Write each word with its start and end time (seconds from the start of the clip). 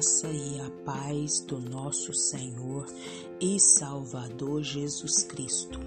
graça 0.00 0.28
e 0.28 0.58
a 0.62 0.70
paz 0.82 1.40
do 1.40 1.60
nosso 1.60 2.14
Senhor 2.14 2.86
e 3.38 3.60
Salvador 3.60 4.62
Jesus 4.62 5.24
Cristo. 5.24 5.78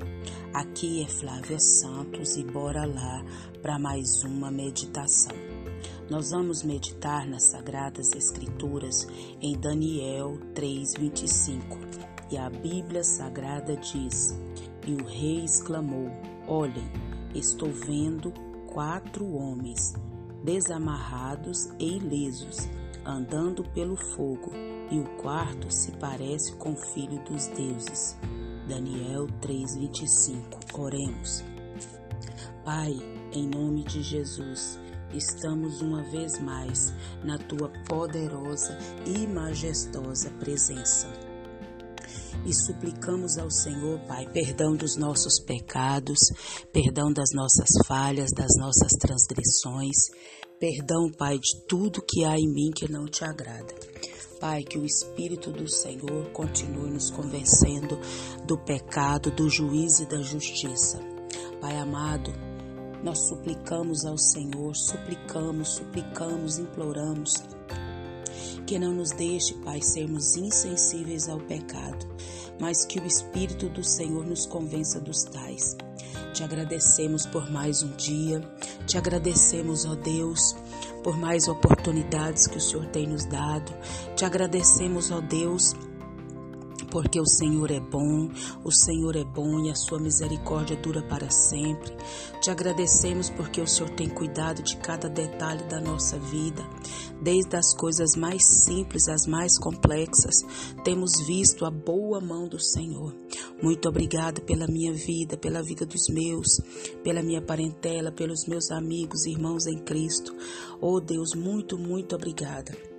Aqui 0.53 1.01
é 1.01 1.07
Flávia 1.07 1.57
Santos 1.57 2.37
e 2.37 2.43
bora 2.43 2.85
lá 2.85 3.25
para 3.59 3.79
mais 3.79 4.23
uma 4.23 4.51
meditação. 4.51 5.35
Nós 6.11 6.29
vamos 6.29 6.61
meditar 6.61 7.27
nas 7.27 7.45
Sagradas 7.45 8.13
Escrituras 8.13 9.07
em 9.41 9.57
Daniel 9.57 10.37
3:25. 10.53 11.79
E 12.29 12.37
a 12.37 12.51
Bíblia 12.51 13.03
Sagrada 13.03 13.75
diz: 13.77 14.37
E 14.85 14.93
o 14.93 15.03
rei 15.03 15.43
exclamou: 15.43 16.11
Olhem, 16.47 16.87
estou 17.33 17.71
vendo 17.71 18.31
quatro 18.71 19.25
homens 19.33 19.95
desamarrados 20.43 21.71
e 21.79 21.97
ilesos 21.97 22.69
andando 23.05 23.63
pelo 23.63 23.95
fogo, 23.95 24.51
e 24.89 24.99
o 24.99 25.05
quarto 25.21 25.71
se 25.73 25.91
parece 25.93 26.53
com 26.53 26.73
o 26.73 26.93
filho 26.93 27.23
dos 27.23 27.47
deuses. 27.47 28.17
Daniel 28.67 29.27
3:25. 29.41 30.59
Oremos. 30.73 31.43
Pai, 32.63 32.93
em 33.33 33.47
nome 33.47 33.83
de 33.83 34.01
Jesus, 34.01 34.79
estamos 35.13 35.81
uma 35.81 36.01
vez 36.03 36.39
mais 36.39 36.93
na 37.23 37.37
tua 37.37 37.69
poderosa 37.87 38.77
e 39.05 39.27
majestosa 39.27 40.29
presença. 40.39 41.07
E 42.45 42.53
suplicamos 42.53 43.37
ao 43.37 43.49
Senhor, 43.49 43.99
Pai, 44.07 44.27
perdão 44.31 44.75
dos 44.75 44.97
nossos 44.97 45.39
pecados, 45.39 46.19
perdão 46.73 47.11
das 47.11 47.29
nossas 47.33 47.69
falhas, 47.85 48.31
das 48.35 48.51
nossas 48.57 48.91
transgressões, 48.99 49.95
Perdão, 50.63 51.11
Pai, 51.11 51.37
de 51.39 51.61
tudo 51.67 52.01
que 52.01 52.23
há 52.23 52.39
em 52.39 52.47
mim 52.47 52.71
que 52.73 52.89
não 52.89 53.03
te 53.05 53.25
agrada. 53.25 53.75
Pai, 54.39 54.63
que 54.63 54.77
o 54.77 54.85
Espírito 54.85 55.51
do 55.51 55.67
Senhor 55.67 56.31
continue 56.31 56.89
nos 56.89 57.11
convencendo 57.11 57.99
do 58.47 58.57
pecado, 58.57 59.29
do 59.29 59.49
juízo 59.49 60.03
e 60.03 60.05
da 60.05 60.21
justiça. 60.21 61.01
Pai 61.59 61.77
amado, 61.77 62.31
nós 63.03 63.27
suplicamos 63.27 64.05
ao 64.05 64.17
Senhor, 64.17 64.73
suplicamos, 64.73 65.75
suplicamos, 65.75 66.57
imploramos 66.57 67.33
que 68.65 68.79
não 68.79 68.93
nos 68.93 69.09
deixe, 69.09 69.55
Pai, 69.65 69.81
sermos 69.81 70.37
insensíveis 70.37 71.27
ao 71.27 71.39
pecado, 71.39 72.07
mas 72.57 72.85
que 72.85 73.01
o 73.01 73.05
Espírito 73.05 73.67
do 73.67 73.83
Senhor 73.83 74.25
nos 74.25 74.45
convença 74.45 74.97
dos 75.01 75.25
tais. 75.25 75.75
Te 76.33 76.43
agradecemos 76.43 77.25
por 77.25 77.49
mais 77.49 77.83
um 77.83 77.91
dia, 77.95 78.41
te 78.87 78.97
agradecemos, 78.97 79.85
ó 79.85 79.95
Deus, 79.95 80.55
por 81.03 81.17
mais 81.17 81.47
oportunidades 81.47 82.47
que 82.47 82.57
o 82.57 82.61
Senhor 82.61 82.85
tem 82.87 83.07
nos 83.07 83.25
dado. 83.25 83.73
Te 84.15 84.25
agradecemos, 84.25 85.11
ó 85.11 85.21
Deus, 85.21 85.75
porque 86.89 87.19
o 87.19 87.25
Senhor 87.25 87.71
é 87.71 87.79
bom, 87.79 88.29
o 88.63 88.71
Senhor 88.71 89.15
é 89.15 89.23
bom 89.23 89.65
e 89.65 89.69
a 89.69 89.75
sua 89.75 89.99
misericórdia 89.99 90.75
dura 90.75 91.01
para 91.01 91.29
sempre. 91.29 91.95
Te 92.41 92.51
agradecemos 92.51 93.29
porque 93.29 93.61
o 93.61 93.67
Senhor 93.67 93.89
tem 93.91 94.09
cuidado 94.09 94.61
de 94.61 94.77
cada 94.77 95.09
detalhe 95.09 95.63
da 95.65 95.79
nossa 95.79 96.19
vida, 96.19 96.63
desde 97.21 97.55
as 97.55 97.75
coisas 97.75 98.15
mais 98.15 98.45
simples 98.65 99.07
às 99.07 99.25
mais 99.25 99.57
complexas. 99.57 100.35
Temos 100.83 101.11
visto 101.25 101.65
a 101.65 101.71
boa 101.71 102.19
mão 102.19 102.47
do 102.47 102.59
Senhor. 102.59 103.15
Muito 103.61 103.87
obrigada 103.87 104.41
pela 104.41 104.67
minha 104.67 104.93
vida, 104.93 105.37
pela 105.37 105.63
vida 105.63 105.85
dos 105.85 106.07
meus, 106.09 106.61
pela 107.03 107.23
minha 107.23 107.41
parentela, 107.41 108.11
pelos 108.11 108.45
meus 108.47 108.71
amigos, 108.71 109.25
irmãos 109.25 109.65
em 109.67 109.79
Cristo. 109.79 110.35
Oh 110.81 110.99
Deus, 110.99 111.33
muito, 111.35 111.77
muito 111.77 112.15
obrigada. 112.15 112.92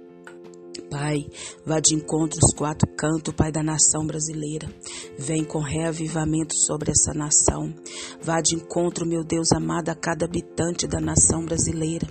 Pai, 0.94 1.26
vá 1.66 1.80
de 1.80 1.92
encontro 1.92 2.38
aos 2.40 2.54
quatro 2.54 2.88
cantos, 2.96 3.34
Pai 3.34 3.50
da 3.50 3.64
nação 3.64 4.06
brasileira. 4.06 4.72
Vem 5.18 5.42
com 5.42 5.58
reavivamento 5.58 6.54
sobre 6.54 6.92
essa 6.92 7.12
nação. 7.12 7.74
Vá 8.22 8.40
de 8.40 8.54
encontro, 8.54 9.04
meu 9.04 9.24
Deus 9.24 9.50
amado, 9.50 9.88
a 9.88 9.96
cada 9.96 10.24
habitante 10.24 10.86
da 10.86 11.00
nação 11.00 11.44
brasileira. 11.44 12.06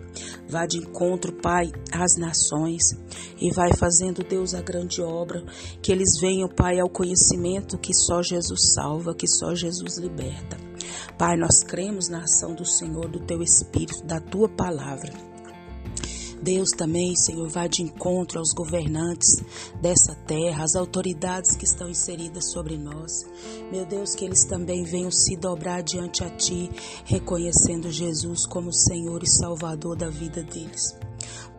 Vá 0.50 0.66
de 0.66 0.80
encontro, 0.80 1.32
Pai, 1.32 1.72
às 1.94 2.18
nações. 2.18 2.84
E 3.40 3.54
vai 3.54 3.74
fazendo, 3.74 4.22
Deus, 4.22 4.54
a 4.54 4.62
grande 4.62 5.02
obra. 5.02 5.46
Que 5.82 5.94
eles 5.94 6.20
venham, 6.20 6.50
Pai, 6.50 6.78
ao 6.78 6.90
conhecimento 6.90 7.78
que 7.78 7.94
só 7.94 8.22
Jesus 8.22 8.74
salva, 8.74 9.16
que 9.16 9.30
só 9.30 9.56
Jesus 9.56 9.98
liberta. 9.98 10.58
Pai, 11.18 11.38
nós 11.38 11.64
cremos 11.64 12.10
na 12.10 12.24
ação 12.24 12.54
do 12.54 12.66
Senhor, 12.66 13.08
do 13.08 13.22
Teu 13.22 13.42
Espírito, 13.42 14.06
da 14.06 14.20
Tua 14.20 14.50
palavra. 14.50 15.33
Deus 16.44 16.72
também, 16.72 17.16
Senhor, 17.16 17.48
vai 17.48 17.70
de 17.70 17.82
encontro 17.82 18.38
aos 18.38 18.52
governantes 18.52 19.42
dessa 19.82 20.14
terra, 20.14 20.66
às 20.66 20.76
autoridades 20.76 21.56
que 21.56 21.64
estão 21.64 21.90
inseridas 21.90 22.52
sobre 22.52 22.78
nós. 22.78 23.26
Meu 23.72 23.86
Deus, 23.86 24.14
que 24.14 24.26
eles 24.26 24.44
também 24.44 24.84
venham 24.84 25.10
se 25.10 25.38
dobrar 25.38 25.82
diante 25.82 26.22
a 26.22 26.30
Ti, 26.30 26.70
reconhecendo 27.06 27.90
Jesus 27.90 28.46
como 28.46 28.74
Senhor 28.74 29.24
e 29.24 29.30
Salvador 29.30 29.96
da 29.96 30.10
vida 30.10 30.44
deles. 30.44 30.98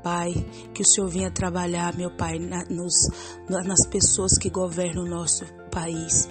Pai, 0.02 0.34
que 0.74 0.82
o 0.82 0.86
Senhor 0.86 1.08
venha 1.08 1.30
trabalhar, 1.30 1.96
meu 1.96 2.10
Pai, 2.10 2.38
na, 2.38 2.62
nos, 2.66 3.08
nas 3.48 3.86
pessoas 3.86 4.36
que 4.36 4.50
governam 4.50 5.04
o 5.04 5.08
nosso 5.08 5.46
país. 5.70 6.28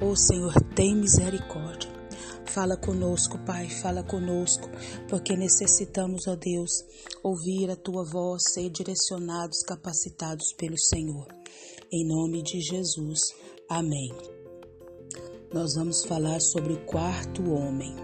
Ô 0.00 0.06
oh, 0.06 0.16
Senhor, 0.16 0.52
tem 0.74 0.96
misericórdia. 0.96 1.91
Fala 2.52 2.76
conosco, 2.76 3.38
Pai, 3.46 3.70
fala 3.70 4.02
conosco, 4.02 4.68
porque 5.08 5.34
necessitamos, 5.34 6.28
ó 6.28 6.36
Deus, 6.36 6.84
ouvir 7.22 7.70
a 7.70 7.76
tua 7.76 8.04
voz, 8.04 8.42
ser 8.52 8.68
direcionados, 8.68 9.62
capacitados 9.62 10.52
pelo 10.58 10.76
Senhor. 10.76 11.28
Em 11.90 12.06
nome 12.06 12.42
de 12.42 12.60
Jesus. 12.60 13.20
Amém. 13.70 14.12
Nós 15.50 15.76
vamos 15.76 16.04
falar 16.04 16.42
sobre 16.42 16.74
o 16.74 16.84
quarto 16.84 17.42
homem. 17.50 17.96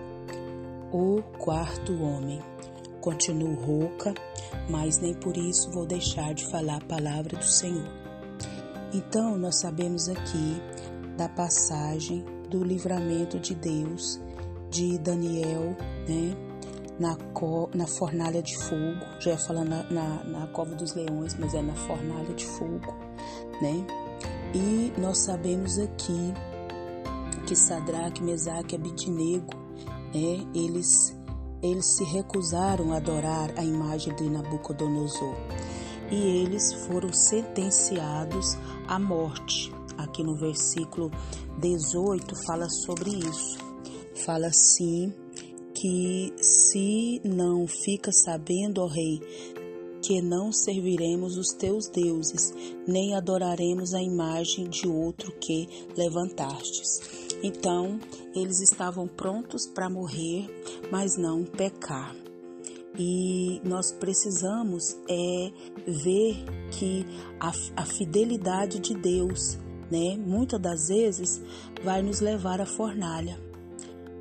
O 0.94 1.22
quarto 1.38 1.92
homem. 2.02 2.40
Continuo 3.02 3.54
rouca, 3.54 4.14
mas 4.70 4.98
nem 4.98 5.12
por 5.12 5.36
isso 5.36 5.70
vou 5.72 5.84
deixar 5.84 6.32
de 6.32 6.46
falar 6.46 6.78
a 6.78 6.86
palavra 6.86 7.36
do 7.36 7.44
Senhor. 7.44 7.92
Então, 8.94 9.36
nós 9.36 9.60
sabemos 9.60 10.08
aqui 10.08 10.56
da 11.18 11.28
passagem 11.28 12.24
do 12.48 12.64
livramento 12.64 13.38
de 13.38 13.54
Deus 13.54 14.18
de 14.70 14.98
Daniel, 14.98 15.76
né? 16.08 16.36
Na, 16.98 17.16
co, 17.32 17.70
na 17.74 17.86
fornalha 17.86 18.42
de 18.42 18.56
fogo, 18.56 19.06
já 19.20 19.30
ia 19.30 19.38
falar 19.38 19.64
na, 19.64 19.84
na, 19.84 20.24
na 20.24 20.46
cova 20.48 20.74
dos 20.74 20.94
leões, 20.94 21.36
mas 21.38 21.54
é 21.54 21.62
na 21.62 21.74
fornalha 21.74 22.34
de 22.34 22.44
fogo, 22.44 22.92
né? 23.62 23.86
E 24.52 24.92
nós 24.98 25.18
sabemos 25.18 25.78
aqui 25.78 26.34
que 27.46 27.54
Sadraque, 27.54 28.22
Mesaque 28.22 28.74
e 28.74 28.76
Abidnego, 28.76 29.54
né? 30.12 30.44
Eles, 30.52 31.16
eles 31.62 31.86
se 31.86 32.02
recusaram 32.02 32.92
a 32.92 32.96
adorar 32.96 33.52
a 33.56 33.64
imagem 33.64 34.14
de 34.16 34.28
Nabucodonosor 34.28 35.36
e 36.10 36.42
eles 36.42 36.72
foram 36.86 37.12
sentenciados 37.12 38.56
à 38.88 38.98
morte. 38.98 39.72
Aqui 39.96 40.24
no 40.24 40.36
versículo 40.36 41.10
18 41.60 42.34
fala 42.44 42.68
sobre 42.68 43.10
isso 43.10 43.67
fala 44.18 44.48
assim 44.48 45.12
que 45.74 46.32
se 46.40 47.20
não 47.24 47.66
fica 47.66 48.10
sabendo, 48.10 48.82
ó 48.82 48.86
rei, 48.86 49.20
que 50.02 50.20
não 50.20 50.52
serviremos 50.52 51.36
os 51.36 51.52
teus 51.52 51.88
deuses, 51.88 52.52
nem 52.86 53.14
adoraremos 53.14 53.94
a 53.94 54.02
imagem 54.02 54.68
de 54.68 54.88
outro 54.88 55.32
que 55.38 55.68
levantastes. 55.96 57.28
Então, 57.42 58.00
eles 58.34 58.60
estavam 58.60 59.06
prontos 59.06 59.66
para 59.66 59.88
morrer, 59.88 60.48
mas 60.90 61.16
não 61.16 61.44
pecar. 61.44 62.14
E 62.98 63.60
nós 63.64 63.92
precisamos 63.92 64.96
é 65.08 65.52
ver 65.86 66.44
que 66.72 67.06
a, 67.38 67.52
a 67.76 67.86
fidelidade 67.86 68.80
de 68.80 68.94
Deus, 68.94 69.56
né, 69.88 70.16
muitas 70.16 70.60
das 70.60 70.88
vezes 70.88 71.40
vai 71.84 72.02
nos 72.02 72.20
levar 72.20 72.60
à 72.60 72.66
fornalha 72.66 73.47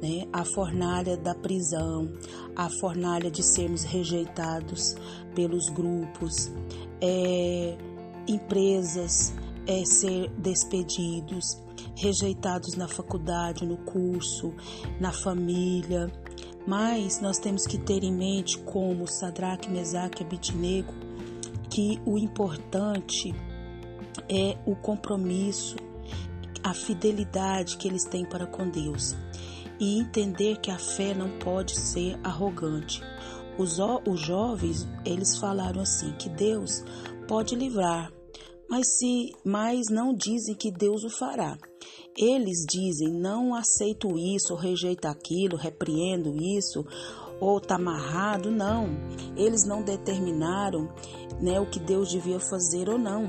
né? 0.02 0.28
a 0.32 0.44
fornalha 0.46 1.18
da 1.18 1.34
prisão, 1.34 2.12
a 2.56 2.70
fornalha 2.80 3.30
de 3.32 3.44
sermos 3.44 3.84
rejeitados 3.84 4.96
pelos 5.36 5.70
grupos, 5.70 6.52
é, 7.02 7.78
empresas, 8.28 9.34
é, 9.66 9.84
ser 9.86 10.30
despedidos, 10.38 11.62
rejeitados 11.96 12.76
na 12.76 12.88
faculdade, 12.88 13.66
no 13.66 13.78
curso, 13.78 14.54
na 15.00 15.12
família. 15.12 16.12
Mas 16.66 17.22
nós 17.22 17.38
temos 17.38 17.66
que 17.66 17.78
ter 17.78 18.04
em 18.04 18.14
mente, 18.14 18.58
como 18.60 19.08
Sadraque, 19.08 19.70
Mesaque 19.70 20.22
e 20.22 20.26
Abidnego, 20.26 20.94
que 21.70 22.00
o 22.06 22.18
importante 22.18 23.34
é 24.30 24.58
o 24.66 24.76
compromisso, 24.76 25.78
a 26.64 26.74
fidelidade 26.74 27.78
que 27.78 27.88
eles 27.88 28.04
têm 28.04 28.26
para 28.26 28.46
com 28.46 28.70
Deus 28.70 29.16
e 29.80 30.00
entender 30.00 30.58
que 30.58 30.72
a 30.72 30.78
fé 30.78 31.14
não 31.14 31.38
pode 31.40 31.80
ser 31.80 32.20
arrogante. 32.24 33.02
Os, 33.58 33.78
os 34.08 34.20
jovens, 34.20 34.88
eles 35.06 35.38
falaram 35.38 35.82
assim, 35.82 36.14
que 36.14 36.30
Deus 36.30 36.84
pode 37.28 37.56
livrar, 37.56 38.12
mas 38.70 38.98
se 38.98 39.34
mas 39.44 39.86
não 39.90 40.14
dizem 40.14 40.56
que 40.56 40.72
Deus 40.72 41.04
o 41.04 41.10
fará. 41.10 41.58
Eles 42.16 42.66
dizem: 42.70 43.10
"Não 43.10 43.56
aceito 43.56 44.18
isso, 44.18 44.54
ou 44.54 44.60
rejeito 44.60 45.06
aquilo, 45.06 45.56
repreendo 45.56 46.36
isso, 46.36 46.86
ou 47.40 47.58
está 47.58 47.76
amarrado". 47.76 48.52
Não. 48.52 48.90
Eles 49.36 49.66
não 49.66 49.82
determinaram, 49.84 50.90
né, 51.42 51.60
o 51.60 51.70
que 51.70 51.80
Deus 51.80 52.10
devia 52.10 52.40
fazer 52.40 52.90
ou 52.90 52.98
não. 52.98 53.28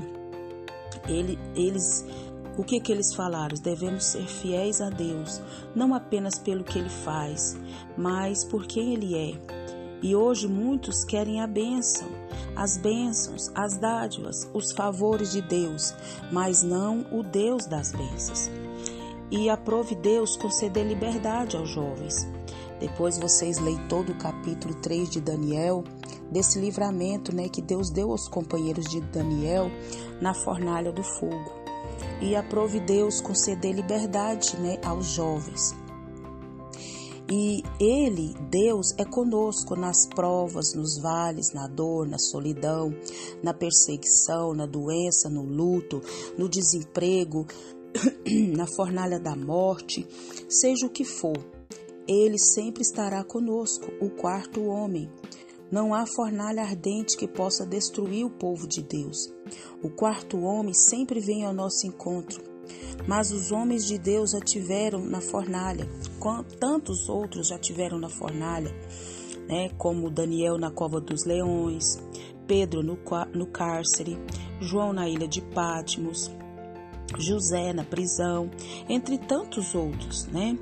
Ele, 1.07 1.39
eles 1.55 2.05
o 2.59 2.63
que, 2.65 2.77
que 2.81 2.91
eles 2.91 3.15
falaram? 3.15 3.55
Devemos 3.55 4.03
ser 4.03 4.27
fiéis 4.27 4.81
a 4.81 4.89
Deus, 4.89 5.41
não 5.73 5.93
apenas 5.93 6.37
pelo 6.37 6.61
que 6.61 6.77
Ele 6.77 6.89
faz, 6.89 7.57
mas 7.97 8.43
por 8.43 8.67
quem 8.67 8.93
Ele 8.93 9.15
é. 9.15 9.31
E 10.01 10.13
hoje 10.13 10.45
muitos 10.45 11.05
querem 11.05 11.39
a 11.39 11.47
bênção, 11.47 12.09
as 12.57 12.75
bênçãos, 12.75 13.49
as 13.55 13.77
dádivas, 13.77 14.49
os 14.53 14.73
favores 14.73 15.31
de 15.31 15.41
Deus, 15.41 15.95
mas 16.33 16.61
não 16.61 17.05
o 17.13 17.23
Deus 17.23 17.65
das 17.65 17.93
bênçãos. 17.93 18.51
E 19.31 19.49
aprove 19.49 19.95
Deus 19.95 20.35
conceder 20.35 20.85
liberdade 20.85 21.55
aos 21.55 21.69
jovens. 21.69 22.27
Depois 22.77 23.17
vocês 23.17 23.57
leem 23.57 23.87
todo 23.87 24.11
o 24.11 24.17
capítulo 24.17 24.75
3 24.75 25.09
de 25.09 25.21
Daniel, 25.21 25.81
desse 26.29 26.59
livramento 26.59 27.33
né, 27.33 27.47
que 27.47 27.61
Deus 27.61 27.89
deu 27.89 28.11
aos 28.11 28.27
companheiros 28.27 28.83
de 28.85 28.99
Daniel 28.99 29.71
na 30.19 30.33
fornalha 30.33 30.91
do 30.91 31.03
fogo 31.03 31.58
e 32.21 32.35
aprove 32.35 32.79
Deus 32.79 33.21
conceder 33.21 33.73
liberdade 33.73 34.57
né, 34.57 34.77
aos 34.83 35.07
jovens. 35.07 35.75
E 37.31 37.61
Ele, 37.79 38.33
Deus, 38.49 38.87
é 38.97 39.05
conosco 39.05 39.75
nas 39.75 40.07
provas, 40.07 40.73
nos 40.73 40.97
vales, 40.99 41.53
na 41.53 41.67
dor, 41.67 42.07
na 42.07 42.17
solidão, 42.17 42.91
na 43.43 43.53
perseguição, 43.53 44.55
na 44.55 44.65
doença, 44.65 45.29
no 45.29 45.43
luto, 45.43 46.01
no 46.35 46.49
desemprego, 46.49 47.45
na 48.57 48.65
fornalha 48.75 49.19
da 49.19 49.35
morte, 49.35 50.07
seja 50.49 50.87
o 50.87 50.89
que 50.89 51.05
for. 51.05 51.37
Ele 52.07 52.39
sempre 52.39 52.81
estará 52.81 53.23
conosco, 53.23 53.85
o 54.01 54.09
quarto 54.09 54.65
homem. 54.65 55.07
Não 55.71 55.93
há 55.93 56.05
fornalha 56.05 56.63
ardente 56.63 57.15
que 57.15 57.27
possa 57.27 57.65
destruir 57.65 58.25
o 58.25 58.29
povo 58.29 58.67
de 58.67 58.81
Deus. 58.81 59.31
O 59.83 59.89
quarto 59.89 60.39
homem 60.39 60.73
sempre 60.73 61.19
vem 61.19 61.45
ao 61.45 61.53
nosso 61.53 61.85
encontro. 61.85 62.41
Mas 63.07 63.31
os 63.31 63.51
homens 63.51 63.85
de 63.85 63.97
Deus 63.97 64.31
já 64.31 64.39
tiveram 64.39 65.03
na 65.05 65.21
fornalha, 65.21 65.87
tantos 66.59 67.09
outros 67.09 67.47
já 67.47 67.57
tiveram 67.57 67.97
na 67.97 68.09
fornalha, 68.09 68.71
né? 69.47 69.69
como 69.77 70.09
Daniel 70.09 70.57
na 70.57 70.69
cova 70.69 70.99
dos 70.99 71.25
leões, 71.25 71.97
Pedro 72.45 72.83
no, 72.83 72.97
no 73.33 73.47
cárcere, 73.47 74.19
João 74.59 74.93
na 74.93 75.07
ilha 75.07 75.27
de 75.27 75.41
Pátimos, 75.41 76.31
José 77.17 77.73
na 77.73 77.83
prisão, 77.83 78.51
entre 78.87 79.17
tantos 79.17 79.73
outros, 79.73 80.25
né? 80.27 80.57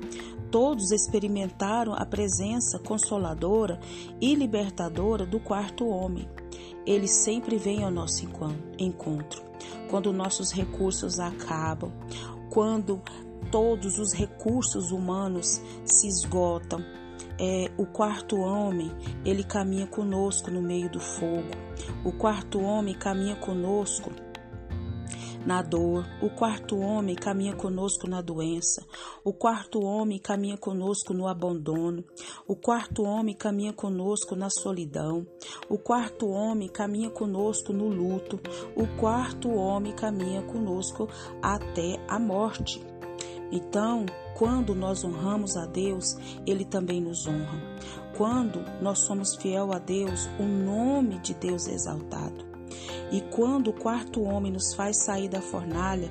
Todos 0.50 0.92
experimentaram 0.92 1.92
a 1.94 2.06
presença 2.06 2.78
consoladora 2.78 3.78
e 4.20 4.34
libertadora 4.34 5.26
do 5.26 5.38
quarto 5.38 5.86
homem. 5.86 6.28
Ele 6.86 7.06
sempre 7.06 7.58
vem 7.58 7.84
ao 7.84 7.90
nosso 7.90 8.26
encontro. 8.78 9.42
Quando 9.90 10.12
nossos 10.12 10.50
recursos 10.52 11.18
acabam, 11.20 11.92
quando 12.48 13.02
todos 13.50 13.98
os 13.98 14.12
recursos 14.12 14.90
humanos 14.90 15.60
se 15.84 16.08
esgotam, 16.08 16.82
é, 17.38 17.70
o 17.76 17.86
quarto 17.86 18.36
homem, 18.38 18.90
ele 19.24 19.44
caminha 19.44 19.86
conosco 19.86 20.50
no 20.50 20.60
meio 20.60 20.90
do 20.90 20.98
fogo. 20.98 21.50
O 22.04 22.10
quarto 22.10 22.60
homem 22.60 22.94
caminha 22.94 23.36
conosco 23.36 24.10
na 25.46 25.62
dor. 25.62 26.04
O 26.22 26.30
quarto 26.30 26.78
homem 26.78 27.14
caminha 27.14 27.54
conosco 27.54 28.08
na 28.08 28.20
doença. 28.20 28.84
O 29.24 29.32
quarto 29.32 29.80
homem 29.82 30.18
caminha 30.18 30.56
conosco 30.56 31.12
no 31.14 31.26
abandono. 31.26 32.04
O 32.46 32.56
quarto 32.56 33.02
homem 33.04 33.34
caminha 33.34 33.72
conosco 33.72 34.34
na 34.36 34.48
solidão. 34.50 35.26
O 35.68 35.78
quarto 35.78 36.28
homem 36.28 36.68
caminha 36.68 37.10
conosco 37.10 37.72
no 37.72 37.88
luto. 37.88 38.40
O 38.76 38.86
quarto 38.98 39.50
homem 39.50 39.92
caminha 39.92 40.42
conosco 40.42 41.08
até 41.42 41.98
a 42.08 42.18
morte. 42.18 42.84
Então, 43.50 44.04
quando 44.36 44.74
nós 44.74 45.02
honramos 45.04 45.56
a 45.56 45.64
Deus, 45.66 46.16
Ele 46.46 46.64
também 46.64 47.00
nos 47.00 47.26
honra. 47.26 47.60
Quando 48.16 48.60
nós 48.82 49.00
somos 49.00 49.34
fiel 49.36 49.72
a 49.72 49.78
Deus, 49.78 50.28
o 50.38 50.42
nome 50.42 51.18
de 51.20 51.34
Deus 51.34 51.66
é 51.66 51.72
exaltado. 51.72 52.47
E 53.10 53.20
quando 53.20 53.68
o 53.68 53.72
quarto 53.72 54.22
homem 54.22 54.52
nos 54.52 54.74
faz 54.74 54.98
sair 54.98 55.28
da 55.28 55.40
fornalha, 55.40 56.10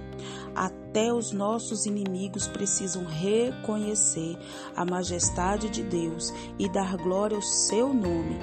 até 0.55 1.13
os 1.13 1.31
nossos 1.31 1.85
inimigos 1.85 2.47
precisam 2.47 3.05
reconhecer 3.05 4.37
a 4.75 4.83
majestade 4.83 5.69
de 5.69 5.83
Deus 5.83 6.33
e 6.57 6.67
dar 6.69 6.97
glória 6.97 7.35
ao 7.35 7.43
seu 7.43 7.93
nome. 7.93 8.39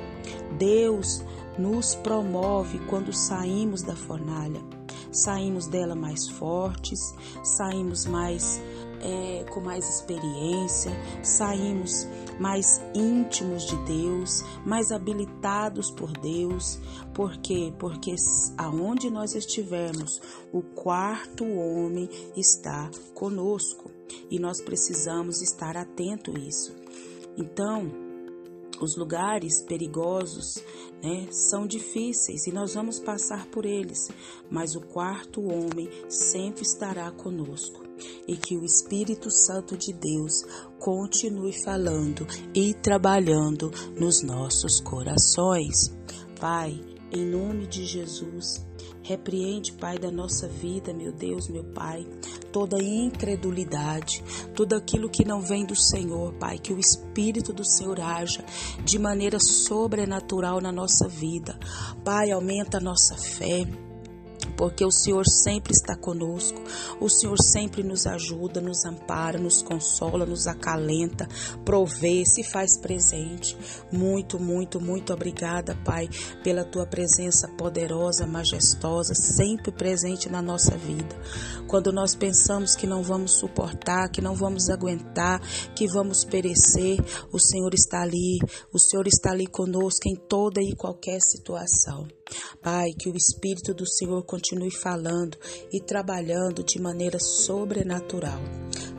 Deus 0.59 1.25
nos 1.59 1.94
promove 1.97 2.79
quando 2.87 3.12
saímos 3.12 3.82
da 3.82 3.97
fornalha. 3.97 4.61
Saímos 5.11 5.69
dela 5.69 5.94
mais 5.94 6.29
fortes, 6.29 7.15
saímos 7.43 8.05
mais 8.05 8.61
é, 9.05 9.45
com 9.51 9.61
mais 9.61 9.87
experiência, 9.89 10.91
saímos 11.23 12.09
mais 12.41 12.81
íntimos 12.95 13.67
de 13.67 13.77
Deus, 13.85 14.43
mais 14.65 14.91
habilitados 14.91 15.91
por 15.91 16.11
Deus. 16.11 16.81
Por 17.12 17.37
quê? 17.37 17.73
Porque 17.79 18.15
aonde 18.56 19.11
nós 19.11 19.35
estivermos, 19.35 20.21
o 20.53 20.62
quarto 20.62 21.45
homem 21.45 22.09
está 22.35 22.91
conosco 23.15 23.91
e 24.31 24.39
nós 24.39 24.61
precisamos 24.62 25.43
estar 25.43 25.77
atento 25.77 26.33
a 26.35 26.41
isso. 26.41 26.75
Então, 27.37 27.93
os 28.81 28.97
lugares 28.97 29.62
perigosos 29.62 30.56
né, 31.03 31.29
são 31.31 31.67
difíceis 31.67 32.47
e 32.47 32.53
nós 32.53 32.75
vamos 32.75 32.99
passar 32.99 33.47
por 33.47 33.65
eles, 33.65 34.09
mas 34.51 34.75
o 34.75 34.81
quarto 34.81 35.43
homem 35.43 35.89
sempre 36.09 36.62
estará 36.62 37.11
conosco 37.12 37.84
e 38.26 38.37
que 38.37 38.56
o 38.56 38.64
Espírito 38.64 39.31
Santo 39.31 39.76
de 39.76 39.93
Deus 39.93 40.43
continue 40.79 41.52
falando 41.64 42.26
e 42.55 42.75
trabalhando 42.75 43.70
nos 43.99 44.23
nossos 44.23 44.81
corações. 44.81 45.94
Pai, 46.41 46.81
em 47.13 47.24
nome 47.24 47.67
de 47.67 47.84
Jesus, 47.84 48.65
Repreende, 49.05 49.72
Pai, 49.72 49.98
da 49.98 50.10
nossa 50.10 50.48
vida, 50.48 50.94
meu 50.94 51.13
Deus, 51.13 51.46
meu 51.48 51.63
Pai, 51.63 52.06
toda 52.51 52.82
incredulidade, 52.82 54.24
tudo 54.55 54.74
aquilo 54.74 55.10
que 55.10 55.27
não 55.27 55.43
vem 55.43 55.67
do 55.67 55.77
Senhor, 55.77 56.32
Pai, 56.34 56.58
que 56.58 56.72
o 56.72 56.79
Espírito 56.79 57.53
do 57.53 57.63
Senhor 57.63 58.01
haja 58.01 58.43
de 58.82 58.98
maneira 58.98 59.39
sobrenatural 59.39 60.58
na 60.58 60.72
nossa 60.72 61.06
vida. 61.06 61.58
Pai, 62.03 62.31
aumenta 62.31 62.79
a 62.79 62.81
nossa 62.81 63.15
fé 63.15 63.67
porque 64.56 64.84
o 64.84 64.91
Senhor 64.91 65.24
sempre 65.27 65.72
está 65.72 65.96
conosco, 65.96 66.60
o 67.01 67.08
Senhor 67.08 67.36
sempre 67.41 67.82
nos 67.82 68.06
ajuda, 68.06 68.60
nos 68.60 68.84
ampara, 68.84 69.39
nos 69.39 69.63
consola, 69.63 70.24
nos 70.24 70.46
acalenta, 70.46 71.27
provê, 71.65 72.24
se 72.24 72.43
faz 72.44 72.79
presente. 72.79 73.56
Muito, 73.93 74.39
muito, 74.39 74.81
muito 74.81 75.13
obrigada, 75.13 75.77
Pai, 75.84 76.08
pela 76.43 76.65
tua 76.65 76.86
presença 76.86 77.48
poderosa, 77.56 78.27
majestosa, 78.27 79.15
sempre 79.15 79.72
presente 79.72 80.29
na 80.29 80.43
nossa 80.43 80.77
vida. 80.77 81.15
Quando 81.67 81.93
nós 81.93 82.15
pensamos 82.15 82.77
que 82.77 82.86
não 82.86 83.03
vamos 83.03 83.32
suportar, 83.32 84.10
que 84.10 84.20
não 84.20 84.34
vamos 84.34 84.69
aguentar, 84.69 85.41
que 85.74 85.86
vamos 85.86 86.24
perecer, 86.24 86.98
o 87.32 87.39
Senhor 87.39 87.74
está 87.74 88.03
ali, 88.03 88.39
o 88.72 88.79
Senhor 88.79 89.06
está 89.06 89.31
ali 89.32 89.46
conosco 89.46 90.08
em 90.08 90.15
toda 90.15 90.60
e 90.63 90.74
qualquer 90.74 91.20
situação. 91.20 92.06
Pai, 92.62 92.93
que 92.98 93.08
o 93.08 93.17
Espírito 93.17 93.74
do 93.74 93.86
Senhor 93.86 94.22
continue 94.24 94.70
falando 94.70 95.36
e 95.72 95.81
trabalhando 95.81 96.62
de 96.62 96.81
maneira 96.81 97.19
sobrenatural. 97.19 98.41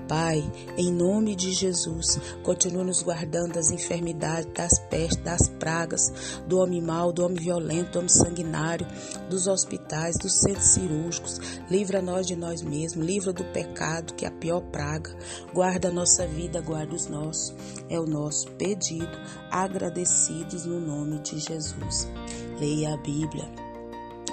Pai, 0.08 0.44
em 0.78 0.92
nome 0.92 1.36
de 1.36 1.52
Jesus, 1.52 2.20
continue 2.44 2.84
nos 2.84 3.02
guardando 3.02 3.54
das 3.54 3.72
enfermidades, 3.72 4.52
das 4.54 4.80
pestes, 4.80 5.24
das 5.24 5.48
pragas, 5.48 6.42
do 6.48 6.60
homem 6.60 6.82
mau, 6.82 7.12
do 7.12 7.26
homem 7.26 7.42
violento, 7.42 7.94
do 7.94 8.00
homem 8.00 8.10
sanguinário, 8.10 8.88
dos 9.30 9.48
hospitais, 9.48 10.18
dos 10.18 10.40
centros 10.42 10.68
cirúrgicos. 10.68 11.40
Livra 11.70 12.02
nós 12.02 12.28
de 12.28 12.36
nós 12.36 12.62
mesmos, 12.62 13.06
livra 13.06 13.34
do 13.34 13.44
pecado, 13.46 14.14
que 14.14 14.26
é 14.26 14.28
a 14.28 14.32
pior 14.32 14.62
praga. 14.62 15.16
Guarda 15.54 15.90
a 15.90 15.92
nossa 15.92 16.28
vida, 16.28 16.62
guarda 16.62 16.96
os 16.96 17.08
nossos. 17.08 17.54
É 17.90 18.00
o 18.00 18.06
nosso 18.06 18.50
pedido, 18.52 19.18
agradecidos 19.50 20.66
no 20.66 20.80
nome 20.80 21.20
de 21.20 21.40
Jesus. 21.40 22.08
Leia 22.60 22.94
a 22.94 22.98
Bíblia. 22.98 23.65